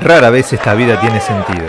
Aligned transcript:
Rara 0.00 0.30
vez 0.30 0.52
esta 0.52 0.74
vida 0.74 1.00
tiene 1.00 1.20
sentido. 1.20 1.66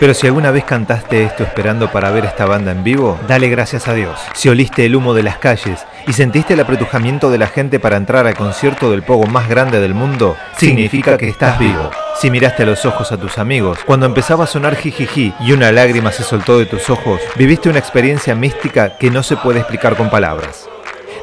Pero 0.00 0.14
si 0.14 0.26
alguna 0.26 0.50
vez 0.50 0.64
cantaste 0.64 1.22
esto 1.22 1.42
esperando 1.42 1.90
para 1.90 2.10
ver 2.10 2.24
esta 2.24 2.46
banda 2.46 2.70
en 2.72 2.82
vivo, 2.82 3.18
dale 3.28 3.48
gracias 3.48 3.88
a 3.88 3.94
Dios. 3.94 4.18
Si 4.34 4.48
oliste 4.48 4.84
el 4.84 4.96
humo 4.96 5.14
de 5.14 5.22
las 5.22 5.38
calles 5.38 5.86
y 6.06 6.12
sentiste 6.12 6.54
el 6.54 6.60
apretujamiento 6.60 7.30
de 7.30 7.38
la 7.38 7.46
gente 7.46 7.78
para 7.78 7.96
entrar 7.96 8.26
al 8.26 8.34
concierto 8.34 8.90
del 8.90 9.02
pogo 9.02 9.26
más 9.26 9.48
grande 9.48 9.80
del 9.80 9.94
mundo, 9.94 10.36
significa 10.56 11.16
que 11.18 11.28
estás 11.28 11.58
vivo. 11.58 11.90
Si 12.20 12.30
miraste 12.30 12.62
a 12.62 12.66
los 12.66 12.86
ojos 12.86 13.12
a 13.12 13.18
tus 13.18 13.38
amigos, 13.38 13.78
cuando 13.86 14.06
empezaba 14.06 14.44
a 14.44 14.48
sonar 14.48 14.76
jijiji 14.76 15.34
y 15.40 15.52
una 15.52 15.72
lágrima 15.72 16.12
se 16.12 16.22
soltó 16.22 16.58
de 16.58 16.66
tus 16.66 16.88
ojos, 16.88 17.20
viviste 17.36 17.68
una 17.68 17.78
experiencia 17.78 18.34
mística 18.34 18.96
que 18.98 19.10
no 19.10 19.22
se 19.22 19.36
puede 19.36 19.60
explicar 19.60 19.96
con 19.96 20.08
palabras. 20.08 20.68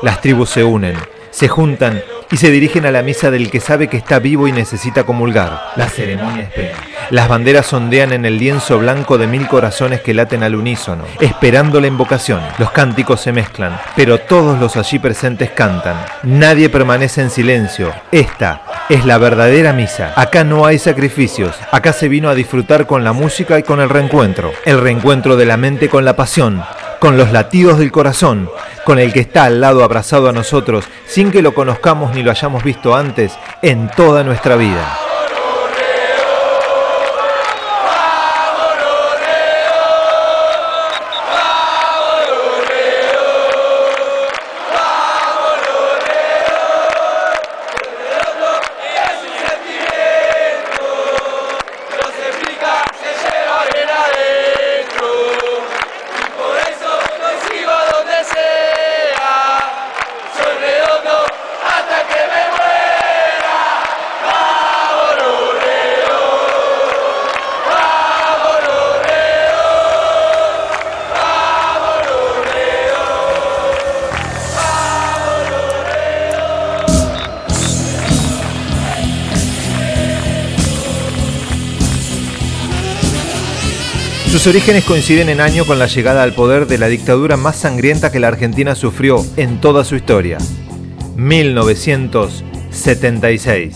Las 0.02 0.22
tribus 0.22 0.50
se 0.50 0.64
unen, 0.64 0.96
se 1.32 1.48
juntan 1.48 2.04
y 2.34 2.38
se 2.38 2.50
dirigen 2.50 2.88
a 2.88 2.92
la 2.92 3.04
misa 3.04 3.30
del 3.30 3.52
que 3.52 3.60
sabe 3.60 3.88
que 3.88 3.98
está 3.98 4.18
vivo 4.18 4.48
y 4.48 4.52
necesita 4.52 5.04
comulgar. 5.04 5.74
La 5.76 5.88
ceremonia 5.88 6.46
espera. 6.46 6.74
Las 7.12 7.28
banderas 7.28 7.72
ondean 7.74 8.12
en 8.12 8.26
el 8.26 8.40
lienzo 8.40 8.80
blanco 8.80 9.20
de 9.20 9.28
mil 9.28 9.48
corazones 9.48 10.02
que 10.02 10.16
laten 10.16 10.42
al 10.42 10.56
unísono, 10.56 11.04
esperando 11.20 11.80
la 11.80 11.86
invocación. 11.86 12.42
Los 12.58 12.72
cánticos 12.72 13.22
se 13.22 13.32
mezclan, 13.32 13.80
pero 13.96 14.18
todos 14.18 14.60
los 14.60 14.78
allí 14.78 14.98
presentes 14.98 15.52
cantan. 15.52 15.96
Nadie 16.24 16.70
permanece 16.70 17.22
en 17.22 17.30
silencio. 17.30 17.94
Esta 18.12 18.64
es 18.90 19.06
la 19.06 19.20
verdadera 19.20 19.72
misa. 19.72 20.14
Acá 20.16 20.44
no 20.44 20.66
hay 20.66 20.80
sacrificios. 20.80 21.56
Acá 21.72 21.94
se 21.94 22.10
vino 22.10 22.30
a 22.30 22.36
disfrutar 22.36 22.88
con 22.88 23.04
la 23.04 23.14
música 23.14 23.60
y 23.60 23.64
con 23.64 23.80
el 23.80 23.90
reencuentro. 23.90 24.52
El 24.66 24.82
reencuentro 24.82 25.38
de 25.38 25.46
la 25.46 25.58
mente 25.58 25.88
con 25.88 26.04
la 26.04 26.16
pasión, 26.16 26.64
con 27.04 27.18
los 27.18 27.34
latidos 27.34 27.80
del 27.80 27.92
corazón, 27.92 28.50
con 28.86 28.98
el 28.98 29.12
que 29.12 29.20
está 29.20 29.44
al 29.44 29.60
lado 29.60 29.84
abrazado 29.84 30.30
a 30.30 30.32
nosotros, 30.32 30.86
sin 31.06 31.32
que 31.32 31.42
lo 31.42 31.54
conozcamos 31.54 32.16
ni 32.16 32.24
lo 32.24 32.32
hayamos 32.32 32.64
visto 32.64 32.96
antes 32.96 33.38
en 33.62 33.90
toda 33.90 34.24
nuestra 34.24 34.56
vida. 34.56 35.03
Sus 84.44 84.50
orígenes 84.50 84.84
coinciden 84.84 85.30
en 85.30 85.40
año 85.40 85.64
con 85.64 85.80
la 85.80 85.88
llegada 85.88 86.22
al 86.22 86.34
poder 86.34 86.68
de 86.68 86.78
la 86.78 86.90
dictadura 86.90 87.38
más 87.38 87.56
sangrienta 87.56 88.12
que 88.12 88.20
la 88.20 88.28
Argentina 88.28 88.76
sufrió 88.76 89.26
en 89.38 89.62
toda 89.62 89.86
su 89.86 89.96
historia, 89.96 90.38
1976. 91.16 93.74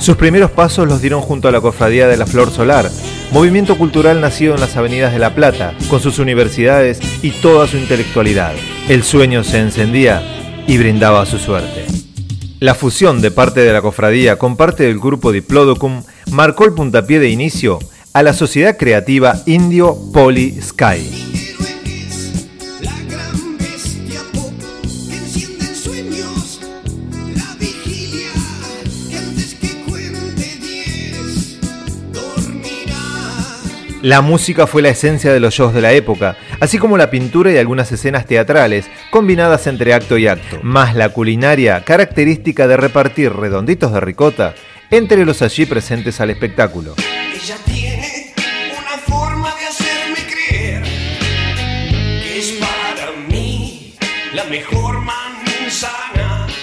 Sus 0.00 0.16
primeros 0.16 0.50
pasos 0.50 0.88
los 0.88 1.00
dieron 1.00 1.20
junto 1.20 1.46
a 1.46 1.52
la 1.52 1.60
Cofradía 1.60 2.08
de 2.08 2.16
la 2.16 2.26
Flor 2.26 2.50
Solar, 2.50 2.90
movimiento 3.30 3.78
cultural 3.78 4.20
nacido 4.20 4.56
en 4.56 4.60
las 4.60 4.76
avenidas 4.76 5.12
de 5.12 5.20
La 5.20 5.36
Plata, 5.36 5.72
con 5.88 6.00
sus 6.00 6.18
universidades 6.18 6.98
y 7.22 7.30
toda 7.30 7.68
su 7.68 7.76
intelectualidad. 7.76 8.54
El 8.88 9.04
sueño 9.04 9.44
se 9.44 9.60
encendía 9.60 10.20
y 10.66 10.78
brindaba 10.78 11.24
su 11.26 11.38
suerte. 11.38 11.86
La 12.58 12.74
fusión 12.74 13.20
de 13.20 13.30
parte 13.30 13.60
de 13.60 13.72
la 13.72 13.82
cofradía 13.82 14.36
con 14.36 14.56
parte 14.56 14.82
del 14.82 14.98
grupo 14.98 15.30
Diplodocum 15.30 16.02
marcó 16.32 16.64
el 16.64 16.72
puntapié 16.72 17.20
de 17.20 17.28
inicio 17.28 17.78
a 18.14 18.22
la 18.22 18.34
sociedad 18.34 18.76
creativa 18.76 19.40
Indio 19.46 19.96
Poly 20.12 20.60
Sky. 20.60 21.30
La 34.02 34.20
música 34.20 34.66
fue 34.66 34.82
la 34.82 34.88
esencia 34.88 35.32
de 35.32 35.38
los 35.38 35.54
shows 35.54 35.72
de 35.72 35.80
la 35.80 35.92
época, 35.92 36.36
así 36.58 36.76
como 36.76 36.96
la 36.96 37.08
pintura 37.08 37.52
y 37.52 37.56
algunas 37.56 37.92
escenas 37.92 38.26
teatrales, 38.26 38.90
combinadas 39.12 39.68
entre 39.68 39.94
acto 39.94 40.18
y 40.18 40.26
acto, 40.26 40.58
más 40.62 40.96
la 40.96 41.10
culinaria, 41.10 41.84
característica 41.84 42.66
de 42.66 42.76
repartir 42.76 43.32
redonditos 43.32 43.92
de 43.92 44.00
ricota 44.00 44.54
entre 44.90 45.24
los 45.24 45.40
allí 45.40 45.66
presentes 45.66 46.20
al 46.20 46.30
espectáculo. 46.30 46.96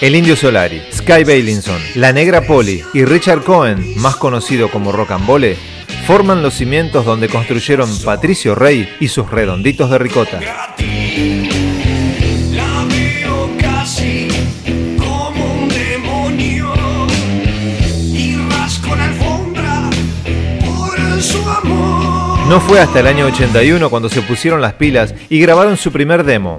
El 0.00 0.16
Indio 0.16 0.36
Solari, 0.36 0.80
Sky 0.90 1.24
Bailinson, 1.24 1.78
La 1.96 2.14
Negra 2.14 2.40
Poli 2.46 2.82
y 2.94 3.04
Richard 3.04 3.42
Cohen, 3.42 3.94
más 3.98 4.16
conocido 4.16 4.70
como 4.70 4.90
Rocambole, 4.90 5.58
forman 6.06 6.42
los 6.42 6.54
cimientos 6.54 7.04
donde 7.04 7.28
construyeron 7.28 7.90
Patricio 8.02 8.54
Rey 8.54 8.88
y 9.00 9.08
sus 9.08 9.30
redonditos 9.30 9.90
de 9.90 9.98
ricota. 9.98 10.40
No 22.50 22.60
fue 22.60 22.80
hasta 22.80 22.98
el 22.98 23.06
año 23.06 23.26
81 23.26 23.90
cuando 23.90 24.08
se 24.08 24.22
pusieron 24.22 24.60
las 24.60 24.72
pilas 24.72 25.14
y 25.28 25.38
grabaron 25.38 25.76
su 25.76 25.92
primer 25.92 26.24
demo, 26.24 26.58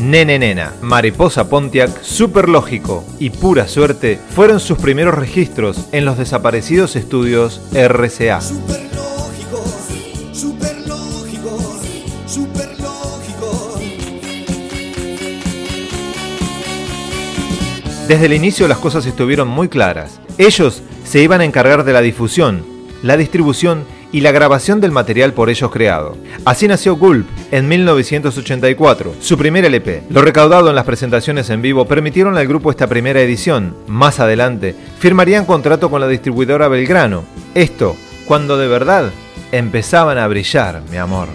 Nene 0.00 0.40
Nena, 0.40 0.72
Mariposa 0.82 1.48
Pontiac, 1.48 2.02
Super 2.02 2.48
Lógico 2.48 3.04
y 3.20 3.30
Pura 3.30 3.68
Suerte 3.68 4.18
fueron 4.34 4.58
sus 4.58 4.78
primeros 4.78 5.14
registros 5.14 5.86
en 5.92 6.04
los 6.04 6.18
desaparecidos 6.18 6.96
estudios 6.96 7.60
RCA. 7.72 8.40
Desde 18.08 18.26
el 18.26 18.32
inicio 18.32 18.66
las 18.66 18.78
cosas 18.78 19.06
estuvieron 19.06 19.46
muy 19.46 19.68
claras. 19.68 20.20
Ellos 20.38 20.82
se 21.04 21.22
iban 21.22 21.40
a 21.40 21.44
encargar 21.44 21.84
de 21.84 21.92
la 21.92 22.00
difusión, 22.00 22.69
la 23.02 23.16
distribución 23.16 23.84
y 24.12 24.20
la 24.20 24.32
grabación 24.32 24.80
del 24.80 24.90
material 24.90 25.32
por 25.32 25.50
ellos 25.50 25.70
creado. 25.70 26.16
Así 26.44 26.66
nació 26.66 26.96
Gulp 26.96 27.26
en 27.50 27.68
1984, 27.68 29.14
su 29.20 29.38
primer 29.38 29.64
LP. 29.64 30.02
Lo 30.10 30.22
recaudado 30.22 30.68
en 30.68 30.74
las 30.74 30.84
presentaciones 30.84 31.50
en 31.50 31.62
vivo 31.62 31.86
permitieron 31.86 32.36
al 32.36 32.48
grupo 32.48 32.70
esta 32.70 32.88
primera 32.88 33.20
edición. 33.20 33.76
Más 33.86 34.20
adelante, 34.20 34.74
firmarían 34.98 35.46
contrato 35.46 35.90
con 35.90 36.00
la 36.00 36.08
distribuidora 36.08 36.68
Belgrano. 36.68 37.24
Esto, 37.54 37.96
cuando 38.26 38.58
de 38.58 38.68
verdad 38.68 39.10
empezaban 39.52 40.18
a 40.18 40.28
brillar, 40.28 40.82
mi 40.90 40.96
amor. 40.96 41.28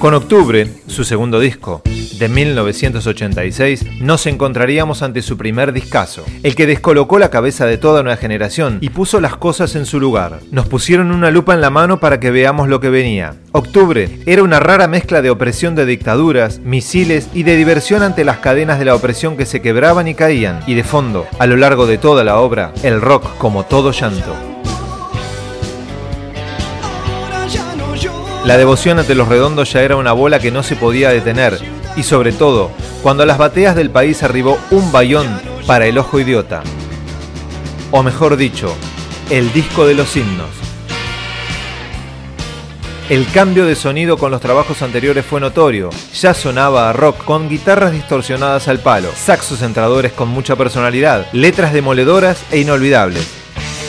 Con 0.00 0.14
Octubre, 0.14 0.66
su 0.86 1.04
segundo 1.04 1.40
disco, 1.40 1.82
de 2.18 2.30
1986, 2.30 4.00
nos 4.00 4.26
encontraríamos 4.26 5.02
ante 5.02 5.20
su 5.20 5.36
primer 5.36 5.74
discazo, 5.74 6.24
el 6.42 6.54
que 6.54 6.66
descolocó 6.66 7.18
la 7.18 7.28
cabeza 7.28 7.66
de 7.66 7.76
toda 7.76 8.00
una 8.00 8.16
generación 8.16 8.78
y 8.80 8.88
puso 8.88 9.20
las 9.20 9.36
cosas 9.36 9.76
en 9.76 9.84
su 9.84 10.00
lugar. 10.00 10.40
Nos 10.50 10.66
pusieron 10.66 11.10
una 11.10 11.30
lupa 11.30 11.52
en 11.52 11.60
la 11.60 11.68
mano 11.68 12.00
para 12.00 12.18
que 12.18 12.30
veamos 12.30 12.70
lo 12.70 12.80
que 12.80 12.88
venía. 12.88 13.34
Octubre 13.52 14.20
era 14.24 14.42
una 14.42 14.58
rara 14.58 14.88
mezcla 14.88 15.20
de 15.20 15.28
opresión 15.28 15.74
de 15.74 15.84
dictaduras, 15.84 16.60
misiles 16.60 17.28
y 17.34 17.42
de 17.42 17.56
diversión 17.56 18.02
ante 18.02 18.24
las 18.24 18.38
cadenas 18.38 18.78
de 18.78 18.86
la 18.86 18.94
opresión 18.94 19.36
que 19.36 19.44
se 19.44 19.60
quebraban 19.60 20.08
y 20.08 20.14
caían, 20.14 20.60
y 20.66 20.76
de 20.76 20.84
fondo, 20.84 21.26
a 21.38 21.46
lo 21.46 21.58
largo 21.58 21.86
de 21.86 21.98
toda 21.98 22.24
la 22.24 22.38
obra, 22.38 22.72
el 22.82 23.02
rock 23.02 23.36
como 23.36 23.64
todo 23.64 23.92
llanto. 23.92 24.49
La 28.44 28.56
devoción 28.56 28.98
ante 28.98 29.14
los 29.14 29.28
redondos 29.28 29.70
ya 29.72 29.82
era 29.82 29.96
una 29.96 30.12
bola 30.12 30.38
que 30.38 30.50
no 30.50 30.62
se 30.62 30.74
podía 30.74 31.10
detener, 31.10 31.58
y 31.94 32.02
sobre 32.02 32.32
todo, 32.32 32.70
cuando 33.02 33.22
a 33.22 33.26
las 33.26 33.36
bateas 33.36 33.76
del 33.76 33.90
país 33.90 34.22
arribó 34.22 34.58
un 34.70 34.90
bayón 34.90 35.26
para 35.66 35.86
el 35.86 35.98
ojo 35.98 36.18
idiota. 36.18 36.62
O 37.90 38.02
mejor 38.02 38.38
dicho, 38.38 38.74
el 39.28 39.52
disco 39.52 39.86
de 39.86 39.94
los 39.94 40.16
himnos. 40.16 40.48
El 43.10 43.26
cambio 43.26 43.66
de 43.66 43.74
sonido 43.74 44.16
con 44.16 44.30
los 44.30 44.40
trabajos 44.40 44.80
anteriores 44.82 45.26
fue 45.26 45.40
notorio. 45.40 45.90
Ya 46.14 46.32
sonaba 46.32 46.88
a 46.88 46.92
rock 46.92 47.24
con 47.24 47.48
guitarras 47.48 47.92
distorsionadas 47.92 48.68
al 48.68 48.78
palo, 48.78 49.10
saxos 49.14 49.58
centradores 49.58 50.12
con 50.12 50.28
mucha 50.28 50.56
personalidad, 50.56 51.26
letras 51.32 51.72
demoledoras 51.72 52.42
e 52.52 52.60
inolvidables. 52.60 53.26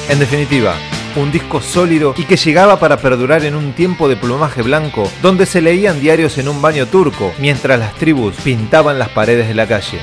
En 0.09 0.19
definitiva, 0.19 0.73
un 1.15 1.31
disco 1.31 1.61
sólido 1.61 2.13
y 2.17 2.23
que 2.23 2.37
llegaba 2.37 2.79
para 2.79 2.97
perdurar 2.97 3.43
en 3.43 3.55
un 3.55 3.73
tiempo 3.73 4.07
de 4.07 4.15
plumaje 4.15 4.61
blanco, 4.61 5.09
donde 5.21 5.45
se 5.45 5.61
leían 5.61 5.99
diarios 5.99 6.37
en 6.37 6.47
un 6.47 6.61
baño 6.61 6.85
turco, 6.85 7.33
mientras 7.39 7.79
las 7.79 7.95
tribus 7.95 8.35
pintaban 8.43 8.99
las 8.99 9.09
paredes 9.09 9.47
de 9.47 9.55
la 9.55 9.67
calle. 9.67 9.99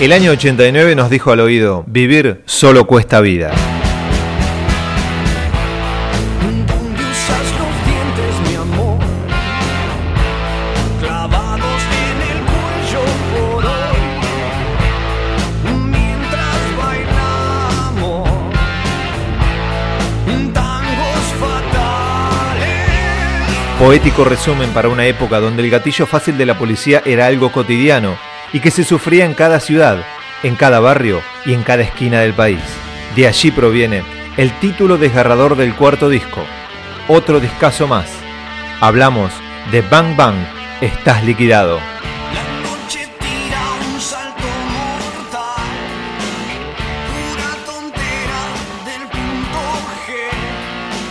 El 0.00 0.12
año 0.12 0.32
89 0.32 0.96
nos 0.96 1.08
dijo 1.08 1.30
al 1.30 1.40
oído, 1.40 1.84
vivir 1.86 2.42
solo 2.46 2.86
cuesta 2.86 3.20
vida. 3.20 3.52
Poético 23.84 24.24
resumen 24.24 24.70
para 24.70 24.88
una 24.88 25.04
época 25.04 25.40
donde 25.40 25.62
el 25.62 25.68
gatillo 25.68 26.06
fácil 26.06 26.38
de 26.38 26.46
la 26.46 26.56
policía 26.56 27.02
era 27.04 27.26
algo 27.26 27.52
cotidiano 27.52 28.16
y 28.50 28.60
que 28.60 28.70
se 28.70 28.82
sufría 28.82 29.26
en 29.26 29.34
cada 29.34 29.60
ciudad, 29.60 30.02
en 30.42 30.56
cada 30.56 30.80
barrio 30.80 31.20
y 31.44 31.52
en 31.52 31.62
cada 31.62 31.82
esquina 31.82 32.20
del 32.20 32.32
país. 32.32 32.62
De 33.14 33.28
allí 33.28 33.50
proviene 33.50 34.02
el 34.38 34.58
título 34.58 34.96
desgarrador 34.96 35.54
del 35.54 35.74
cuarto 35.74 36.08
disco, 36.08 36.46
otro 37.08 37.40
discazo 37.40 37.86
más. 37.86 38.08
Hablamos 38.80 39.34
de 39.70 39.82
Bang 39.82 40.16
Bang, 40.16 40.46
estás 40.80 41.22
liquidado. 41.22 41.78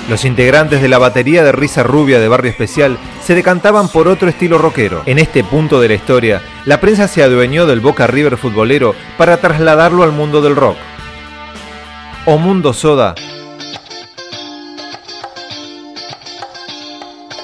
Los 0.10 0.26
integrantes 0.26 0.82
de 0.82 0.90
la 0.90 0.98
batería 0.98 1.44
de 1.44 1.54
risa 1.54 1.82
rubia 1.82 2.20
de 2.20 2.28
Barrio 2.28 2.52
Especial 2.52 2.98
se 3.24 3.36
decantaban 3.36 3.88
por 3.88 4.10
otro 4.10 4.28
estilo 4.28 4.58
rockero. 4.58 5.02
En 5.06 5.18
este 5.18 5.46
punto 5.46 5.80
de 5.80 5.88
la 5.88 5.94
historia, 5.94 6.42
la 6.66 6.82
prensa 6.82 7.08
se 7.08 7.24
adueñó 7.24 7.66
del 7.66 7.80
Boca 7.80 8.06
River 8.06 8.36
futbolero 8.36 8.96
para 9.18 9.38
trasladarlo 9.38 10.04
al 10.04 10.12
mundo 10.12 10.42
del 10.42 10.58
rock. 10.58 10.76
O 12.26 12.38
Mundo 12.38 12.74
Soda. 12.74 13.16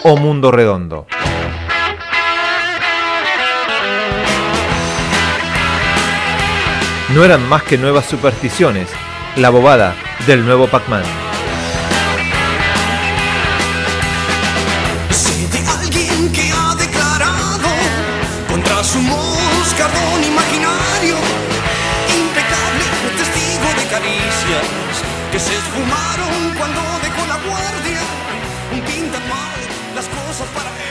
O 0.04 0.18
Mundo 0.18 0.52
Redondo. 0.52 1.08
No 7.14 7.24
eran 7.24 7.48
más 7.48 7.64
que 7.64 7.78
nuevas 7.78 8.06
supersticiones, 8.06 8.90
la 9.38 9.50
bobada 9.50 9.96
del 10.28 10.46
nuevo 10.46 10.68
Pac-Man. 10.68 11.29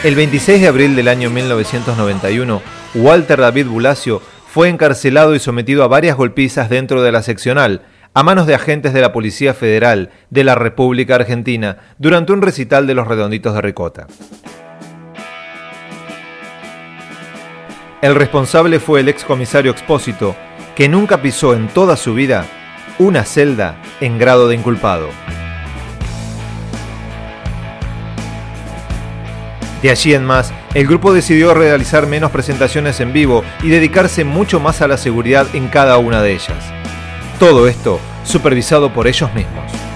El 0.08 0.14
26 0.14 0.62
de 0.62 0.68
abril 0.68 0.96
del 0.96 1.06
año 1.06 1.28
1991, 1.28 2.62
Walter 2.94 3.40
David 3.42 3.66
Bulacio 3.66 4.22
fue 4.46 4.70
encarcelado 4.70 5.34
y 5.34 5.38
sometido 5.38 5.84
a 5.84 5.86
varias 5.86 6.16
golpizas 6.16 6.70
dentro 6.70 7.02
de 7.02 7.12
la 7.12 7.22
seccional 7.22 7.82
a 8.14 8.22
manos 8.22 8.46
de 8.46 8.54
agentes 8.54 8.94
de 8.94 9.02
la 9.02 9.12
Policía 9.12 9.52
Federal 9.52 10.08
de 10.30 10.44
la 10.44 10.54
República 10.54 11.16
Argentina 11.16 11.76
durante 11.98 12.32
un 12.32 12.40
recital 12.40 12.86
de 12.86 12.94
los 12.94 13.06
Redonditos 13.06 13.52
de 13.52 13.60
Ricota. 13.60 14.06
El 18.00 18.14
responsable 18.14 18.80
fue 18.80 19.00
el 19.00 19.10
excomisario 19.10 19.72
Expósito, 19.72 20.34
que 20.74 20.88
nunca 20.88 21.20
pisó 21.20 21.52
en 21.52 21.68
toda 21.68 21.98
su 21.98 22.14
vida 22.14 22.46
una 22.98 23.26
celda 23.26 23.76
en 24.00 24.18
grado 24.18 24.48
de 24.48 24.54
inculpado. 24.54 25.10
De 29.82 29.90
allí 29.90 30.14
en 30.14 30.24
más, 30.24 30.52
el 30.74 30.86
grupo 30.86 31.12
decidió 31.12 31.54
realizar 31.54 32.06
menos 32.06 32.30
presentaciones 32.30 33.00
en 33.00 33.12
vivo 33.12 33.44
y 33.62 33.68
dedicarse 33.68 34.24
mucho 34.24 34.58
más 34.58 34.82
a 34.82 34.88
la 34.88 34.96
seguridad 34.96 35.46
en 35.54 35.68
cada 35.68 35.98
una 35.98 36.22
de 36.22 36.32
ellas. 36.32 36.72
Todo 37.38 37.68
esto 37.68 38.00
supervisado 38.24 38.92
por 38.92 39.06
ellos 39.06 39.32
mismos. 39.34 39.87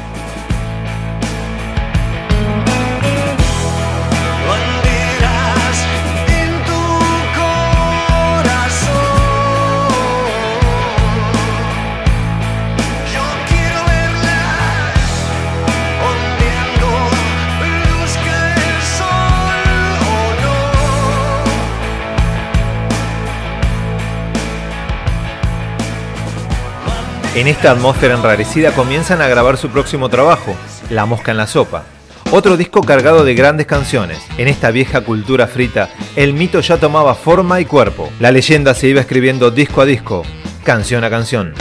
En 27.34 27.48
esta 27.48 27.70
atmósfera 27.70 28.14
enrarecida 28.14 28.72
comienzan 28.72 29.22
a 29.22 29.26
grabar 29.26 29.56
su 29.56 29.70
próximo 29.70 30.10
trabajo, 30.10 30.54
La 30.90 31.06
Mosca 31.06 31.30
en 31.30 31.38
la 31.38 31.46
Sopa. 31.46 31.84
Otro 32.30 32.58
disco 32.58 32.82
cargado 32.82 33.24
de 33.24 33.34
grandes 33.34 33.66
canciones. 33.66 34.18
En 34.36 34.48
esta 34.48 34.70
vieja 34.70 35.00
cultura 35.00 35.46
frita, 35.46 35.88
el 36.14 36.34
mito 36.34 36.60
ya 36.60 36.76
tomaba 36.76 37.14
forma 37.14 37.58
y 37.58 37.64
cuerpo. 37.64 38.10
La 38.20 38.32
leyenda 38.32 38.74
se 38.74 38.88
iba 38.88 39.00
escribiendo 39.00 39.50
disco 39.50 39.80
a 39.80 39.86
disco, 39.86 40.24
canción 40.62 41.04
a 41.04 41.10
canción. 41.10 41.54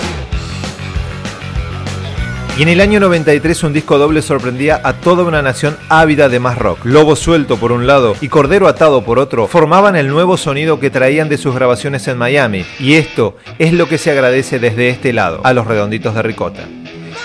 Y 2.57 2.63
en 2.63 2.67
el 2.67 2.81
año 2.81 2.99
93 2.99 3.63
un 3.63 3.73
disco 3.73 3.97
doble 3.97 4.21
sorprendía 4.21 4.81
a 4.83 4.93
toda 4.93 5.23
una 5.23 5.41
nación 5.41 5.77
ávida 5.87 6.27
de 6.27 6.39
más 6.39 6.57
rock. 6.57 6.83
Lobo 6.83 7.15
suelto 7.15 7.57
por 7.57 7.71
un 7.71 7.87
lado 7.87 8.15
y 8.19 8.27
Cordero 8.27 8.67
atado 8.67 9.03
por 9.03 9.19
otro 9.19 9.47
formaban 9.47 9.95
el 9.95 10.09
nuevo 10.09 10.35
sonido 10.35 10.79
que 10.79 10.89
traían 10.89 11.29
de 11.29 11.37
sus 11.37 11.55
grabaciones 11.55 12.07
en 12.09 12.17
Miami. 12.17 12.65
Y 12.79 12.95
esto 12.95 13.37
es 13.57 13.71
lo 13.71 13.87
que 13.87 13.97
se 13.97 14.11
agradece 14.11 14.59
desde 14.59 14.89
este 14.89 15.13
lado, 15.13 15.39
a 15.43 15.53
los 15.53 15.65
redonditos 15.65 16.13
de 16.13 16.21
ricota. 16.21 16.67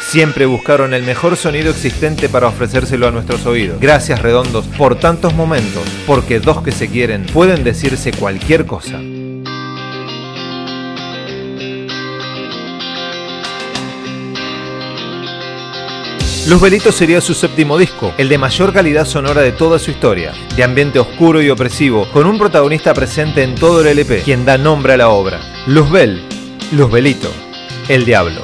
Siempre 0.01 0.47
buscaron 0.47 0.95
el 0.95 1.03
mejor 1.03 1.37
sonido 1.37 1.71
existente 1.71 2.29
para 2.29 2.47
ofrecérselo 2.47 3.09
a 3.09 3.11
nuestros 3.11 3.45
oídos. 3.47 3.81
Gracias 3.81 4.23
redondos 4.23 4.65
por 4.79 4.95
tantos 4.95 5.35
momentos, 5.35 5.83
porque 6.07 6.39
dos 6.39 6.63
que 6.63 6.71
se 6.71 6.89
quieren 6.89 7.27
pueden 7.27 7.65
decirse 7.65 8.13
cualquier 8.13 8.65
cosa. 8.65 9.01
Los 16.47 16.61
Velitos 16.61 16.95
sería 16.95 17.21
su 17.21 17.35
séptimo 17.35 17.77
disco, 17.77 18.15
el 18.19 18.29
de 18.29 18.39
mayor 18.39 18.73
calidad 18.73 19.05
sonora 19.05 19.41
de 19.41 19.51
toda 19.51 19.81
su 19.81 19.91
historia, 19.91 20.33
de 20.55 20.63
ambiente 20.63 21.01
oscuro 21.01 21.43
y 21.43 21.51
opresivo, 21.51 22.09
con 22.13 22.25
un 22.25 22.39
protagonista 22.39 22.95
presente 22.95 23.43
en 23.43 23.57
todo 23.57 23.81
el 23.81 23.89
LP, 23.89 24.23
quien 24.23 24.45
da 24.45 24.57
nombre 24.57 24.93
a 24.93 24.97
la 24.97 25.09
obra. 25.09 25.41
Luzbel, 25.67 26.23
Luzbelito, 26.71 27.33
el 27.89 28.05
diablo. 28.05 28.41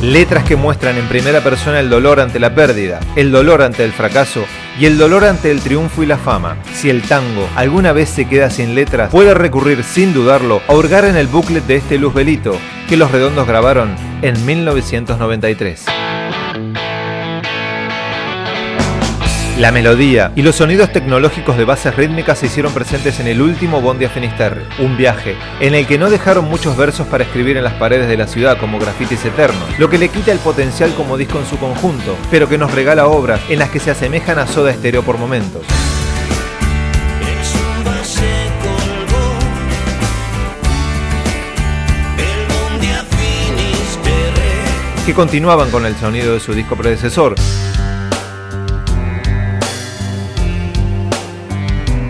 Letras 0.00 0.44
que 0.44 0.54
muestran 0.54 0.96
en 0.96 1.08
primera 1.08 1.42
persona 1.42 1.80
el 1.80 1.90
dolor 1.90 2.20
ante 2.20 2.38
la 2.38 2.54
pérdida, 2.54 3.00
el 3.16 3.32
dolor 3.32 3.62
ante 3.62 3.84
el 3.84 3.92
fracaso 3.92 4.44
y 4.78 4.86
el 4.86 4.96
dolor 4.96 5.24
ante 5.24 5.50
el 5.50 5.60
triunfo 5.60 6.04
y 6.04 6.06
la 6.06 6.18
fama. 6.18 6.56
Si 6.72 6.88
el 6.88 7.02
tango 7.02 7.48
alguna 7.56 7.92
vez 7.92 8.10
se 8.10 8.28
queda 8.28 8.48
sin 8.48 8.76
letras, 8.76 9.10
puede 9.10 9.34
recurrir 9.34 9.82
sin 9.82 10.14
dudarlo 10.14 10.62
a 10.68 10.74
hurgar 10.74 11.04
en 11.04 11.16
el 11.16 11.26
booklet 11.26 11.66
de 11.66 11.76
este 11.76 11.98
Luz 11.98 12.14
Belito, 12.14 12.56
que 12.88 12.96
los 12.96 13.10
redondos 13.10 13.48
grabaron 13.48 13.96
en 14.22 14.46
1993. 14.46 15.91
La 19.62 19.70
melodía 19.70 20.32
y 20.34 20.42
los 20.42 20.56
sonidos 20.56 20.90
tecnológicos 20.90 21.56
de 21.56 21.64
bases 21.64 21.94
rítmicas 21.94 22.40
se 22.40 22.46
hicieron 22.46 22.74
presentes 22.74 23.20
en 23.20 23.28
el 23.28 23.40
último 23.40 23.80
Bondi 23.80 24.04
a 24.06 24.10
Finisterre, 24.10 24.66
un 24.80 24.96
viaje 24.96 25.36
en 25.60 25.76
el 25.76 25.86
que 25.86 25.98
no 25.98 26.10
dejaron 26.10 26.46
muchos 26.46 26.76
versos 26.76 27.06
para 27.06 27.22
escribir 27.22 27.56
en 27.56 27.62
las 27.62 27.74
paredes 27.74 28.08
de 28.08 28.16
la 28.16 28.26
ciudad 28.26 28.58
como 28.58 28.80
grafitis 28.80 29.24
eternos, 29.24 29.78
lo 29.78 29.88
que 29.88 29.98
le 29.98 30.08
quita 30.08 30.32
el 30.32 30.40
potencial 30.40 30.92
como 30.96 31.16
disco 31.16 31.38
en 31.38 31.46
su 31.46 31.58
conjunto, 31.58 32.16
pero 32.28 32.48
que 32.48 32.58
nos 32.58 32.74
regala 32.74 33.06
obras 33.06 33.40
en 33.48 33.60
las 33.60 33.70
que 33.70 33.78
se 33.78 33.92
asemejan 33.92 34.40
a 34.40 34.48
Soda 34.48 34.72
Stereo 34.72 35.04
por 35.04 35.16
momentos. 35.16 35.62
que 45.06 45.14
continuaban 45.14 45.70
con 45.72 45.84
el 45.84 45.96
sonido 45.96 46.34
de 46.34 46.38
su 46.38 46.54
disco 46.54 46.76
predecesor, 46.76 47.34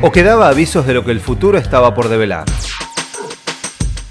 o 0.02 0.10
que 0.10 0.24
daba 0.24 0.48
avisos 0.48 0.84
de 0.84 0.94
lo 0.94 1.04
que 1.04 1.12
el 1.12 1.20
futuro 1.20 1.56
estaba 1.56 1.94
por 1.94 2.08
develar. 2.08 2.44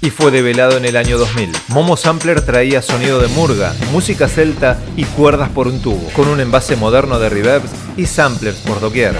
Y 0.00 0.10
fue 0.10 0.30
develado 0.32 0.78
en 0.78 0.84
el 0.84 0.96
año 0.96 1.18
2000. 1.18 1.52
Momo 1.68 1.96
Sampler 1.96 2.40
traía 2.40 2.82
sonido 2.82 3.20
de 3.20 3.28
murga, 3.28 3.72
música 3.92 4.26
celta 4.26 4.78
y 4.96 5.04
cuerdas 5.04 5.50
por 5.50 5.68
un 5.68 5.80
tubo, 5.80 6.08
con 6.14 6.26
un 6.28 6.40
envase 6.40 6.74
moderno 6.76 7.20
de 7.20 7.28
reverbs 7.28 7.70
y 7.96 8.06
samplers 8.06 8.56
por 8.58 8.80
doquier. 8.80 9.14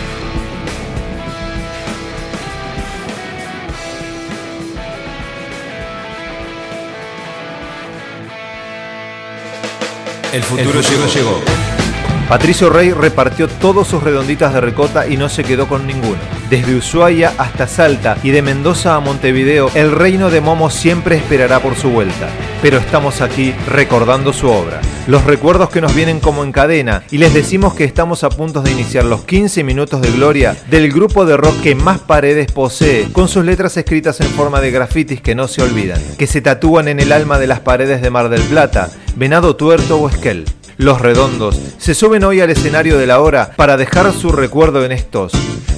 El 10.33 10.43
futuro, 10.43 10.81
llegó. 10.81 11.07
llegó. 11.07 11.82
Patricio 12.29 12.71
Rey 12.71 12.93
repartió 12.93 13.49
todos 13.49 13.89
sus 13.89 14.03
redonditas 14.03 14.55
de 14.55 14.61
recota 14.61 15.07
y 15.07 15.17
no 15.17 15.29
se 15.29 15.45
quedó 15.45 15.69
con 15.69 15.87
ninguno. 15.87 16.19
Desde 16.49 16.75
Ushuaia 16.75 17.33
hasta 17.37 17.67
Salta 17.67 18.17
y 18.23 18.31
de 18.31 18.43
Mendoza 18.43 18.95
a 18.95 19.01
Montevideo, 19.01 19.71
el 19.75 19.91
reino 19.93 20.31
de 20.31 20.41
Momo 20.41 20.71
siempre 20.71 21.17
esperará 21.17 21.61
por 21.61 21.77
su 21.77 21.91
vuelta. 21.91 22.29
Pero 22.63 22.79
estamos 22.79 23.21
aquí 23.21 23.55
recordando 23.69 24.33
su 24.33 24.49
obra, 24.49 24.81
los 25.09 25.25
recuerdos 25.25 25.71
que 25.71 25.81
nos 25.81 25.95
vienen 25.95 26.21
como 26.21 26.45
en 26.45 26.53
cadena 26.53 27.03
y 27.11 27.19
les 27.19 27.35
decimos 27.35 27.75
que 27.75 27.85
estamos 27.85 28.23
a 28.23 28.31
punto 28.31 28.63
de 28.63 28.71
iniciar 28.71 29.05
los 29.05 29.25
15 29.25 29.65
minutos 29.65 30.01
de 30.01 30.13
gloria 30.13 30.57
del 30.71 30.93
grupo 30.93 31.27
de 31.27 31.37
rock 31.37 31.61
que 31.61 31.75
más 31.75 31.99
paredes 31.99 32.53
posee, 32.53 33.09
con 33.13 33.29
sus 33.29 33.45
letras 33.45 33.77
escritas 33.77 34.21
en 34.21 34.29
forma 34.29 34.61
de 34.61 34.71
grafitis 34.71 35.21
que 35.21 35.35
no 35.35 35.49
se 35.49 35.63
olvidan, 35.63 36.01
que 36.19 36.27
se 36.27 36.41
tatúan 36.41 36.89
en 36.89 37.01
el 37.01 37.13
alma 37.13 37.39
de 37.39 37.49
las 37.49 37.61
paredes 37.61 38.01
de 38.01 38.11
Mar 38.11 38.29
del 38.29 38.43
Plata, 38.43 38.91
Venado 39.17 39.57
Tuerto 39.57 39.99
o 39.99 40.09
Esquel. 40.09 40.45
Los 40.83 41.01
Redondos 41.01 41.61
se 41.79 41.95
suben 41.95 42.25
hoy 42.25 42.41
al 42.41 42.51
escenario 42.51 42.99
de 42.99 43.07
la 43.07 43.21
hora 43.21 43.53
para 43.55 43.77
dejar 43.77 44.13
su 44.13 44.33
recuerdo 44.33 44.85
en 44.85 44.91
estos, 44.91 45.31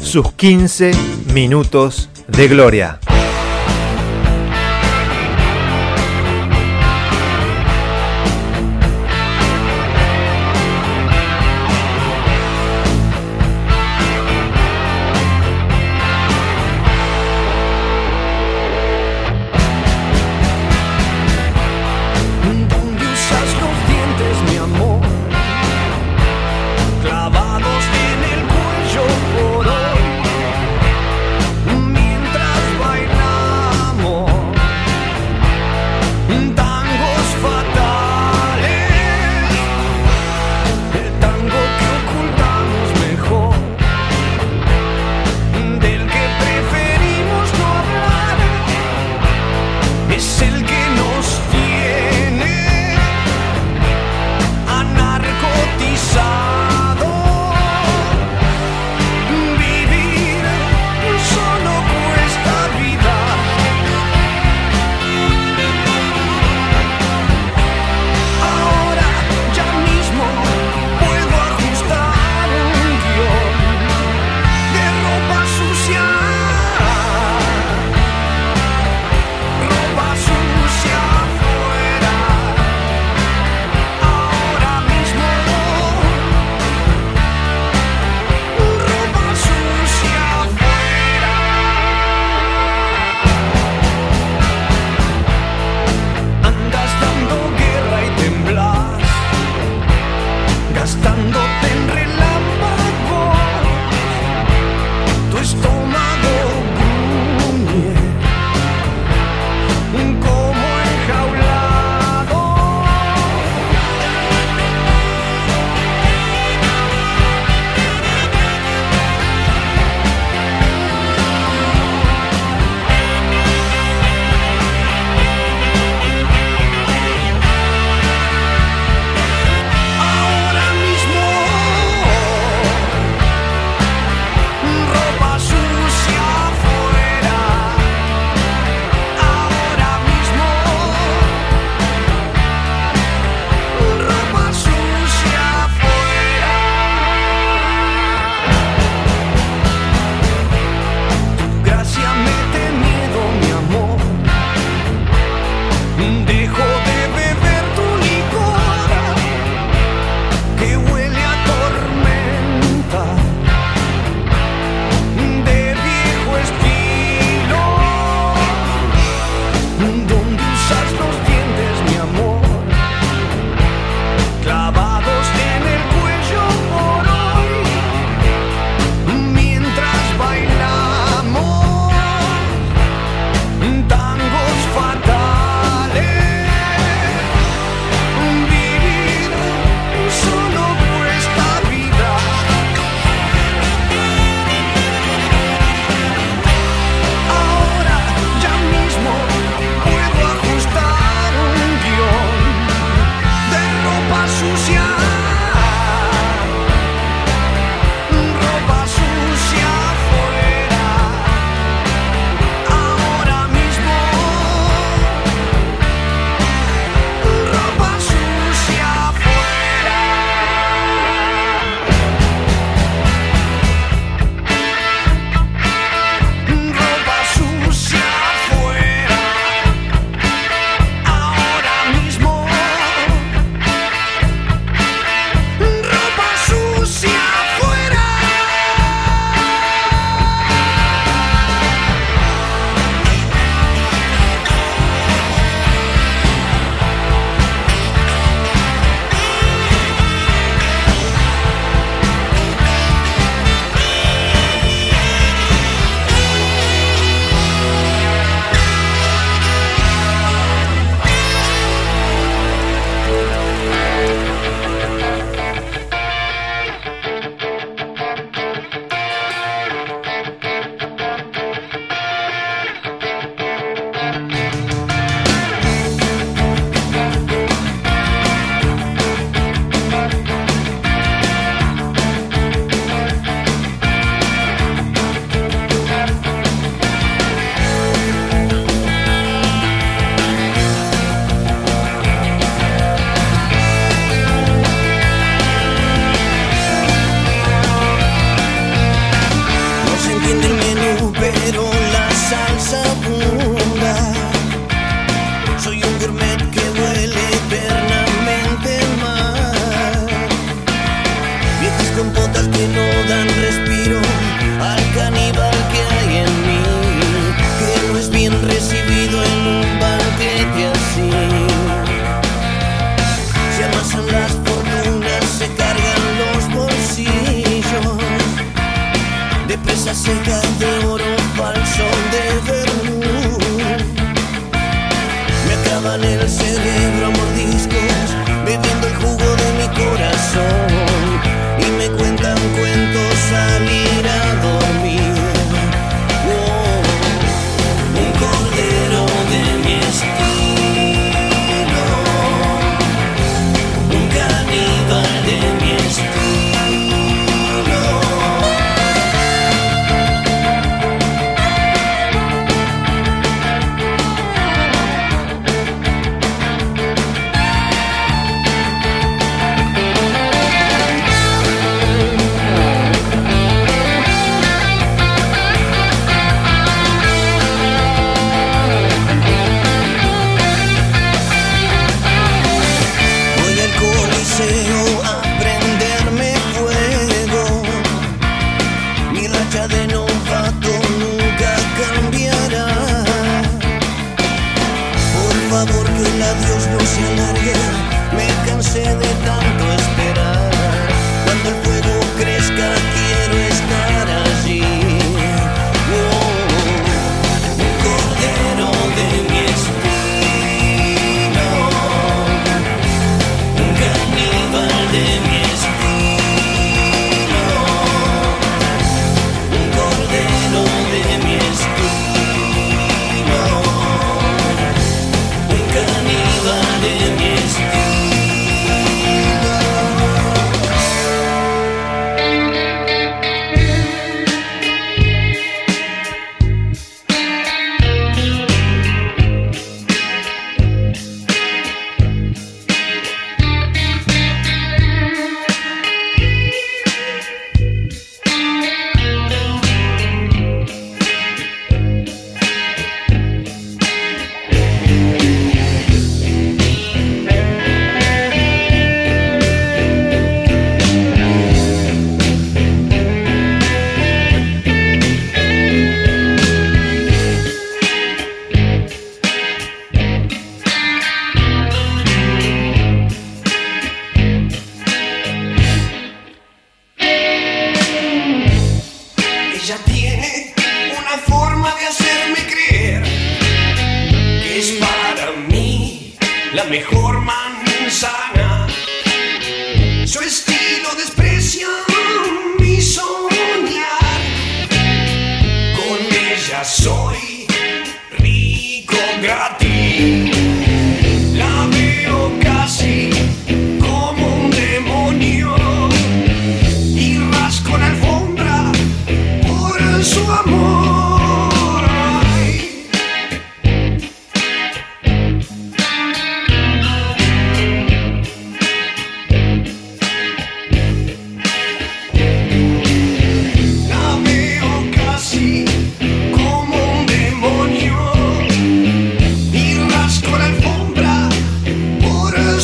sus 0.02 0.32
15 0.32 0.92
minutos 1.34 2.08
de 2.26 2.48
gloria. 2.48 3.00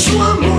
sois 0.01 0.50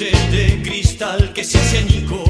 de 0.00 0.62
cristal 0.62 1.32
que 1.32 1.42
se 1.42 1.58
cenicó 1.58 2.27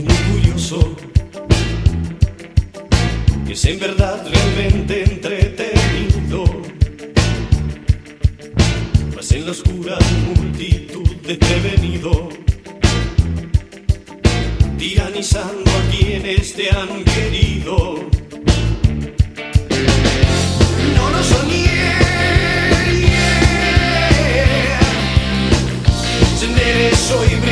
es 0.00 0.04
muy 0.04 0.32
curioso. 0.32 0.96
Es 3.48 3.64
en 3.64 3.80
verdad 3.80 4.24
realmente 4.32 5.02
entretenido. 5.02 6.44
Mas 9.14 9.32
en 9.32 9.44
la 9.44 9.50
oscura 9.50 9.98
multitud 10.26 11.08
desprevenido. 11.26 12.28
Tiranizando 14.78 15.70
a 15.70 15.90
quienes 15.90 16.54
te 16.54 16.70
han 16.70 17.04
querido. 17.04 18.08
No 20.96 21.10
lo 21.10 21.22
soñé. 21.22 21.70
Yeah. 23.00 24.80
Soy 27.08 27.49